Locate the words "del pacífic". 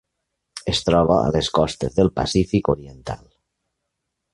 2.01-2.75